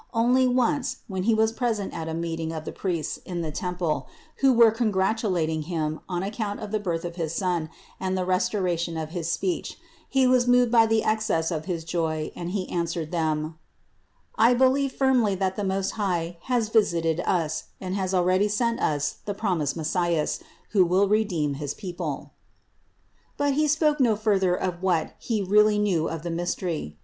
[0.15, 4.07] Only once, when he was present at a meeting of the priests in the temple,
[4.37, 8.97] who were congratulating him on account of the birth of his son and the restoration
[8.97, 9.77] of his speech,
[10.09, 13.59] he was moved by the excess of his joy and he answered them:
[14.39, 19.17] "I believe firmly that the Most High has visited us and has already sent us
[19.25, 20.39] the promised Messias,
[20.71, 22.31] who will redeem his people."
[23.37, 26.97] But he spoke no further of what he really knew of the mystery.